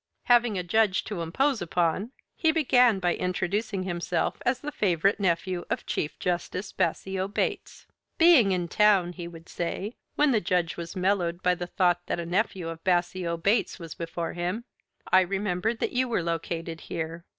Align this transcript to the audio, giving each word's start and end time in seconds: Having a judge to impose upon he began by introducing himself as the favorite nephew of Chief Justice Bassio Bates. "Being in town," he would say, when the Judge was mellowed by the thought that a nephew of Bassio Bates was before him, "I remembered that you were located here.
Having 0.23 0.57
a 0.57 0.63
judge 0.63 1.03
to 1.03 1.21
impose 1.21 1.61
upon 1.61 2.11
he 2.35 2.51
began 2.51 2.97
by 2.97 3.13
introducing 3.13 3.83
himself 3.83 4.41
as 4.47 4.59
the 4.59 4.71
favorite 4.71 5.19
nephew 5.19 5.63
of 5.69 5.85
Chief 5.85 6.17
Justice 6.17 6.71
Bassio 6.73 7.27
Bates. 7.27 7.85
"Being 8.17 8.51
in 8.51 8.67
town," 8.67 9.13
he 9.13 9.27
would 9.27 9.47
say, 9.47 9.97
when 10.15 10.31
the 10.31 10.41
Judge 10.41 10.75
was 10.75 10.95
mellowed 10.95 11.43
by 11.43 11.53
the 11.53 11.67
thought 11.67 12.03
that 12.07 12.19
a 12.19 12.25
nephew 12.25 12.67
of 12.69 12.83
Bassio 12.83 13.37
Bates 13.37 13.77
was 13.77 13.93
before 13.93 14.33
him, 14.33 14.63
"I 15.07 15.21
remembered 15.21 15.77
that 15.81 15.91
you 15.91 16.07
were 16.09 16.23
located 16.23 16.81
here. 16.81 17.23